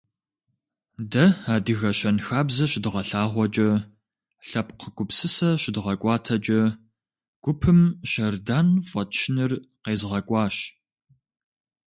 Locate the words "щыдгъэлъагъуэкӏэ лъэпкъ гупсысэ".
2.71-5.49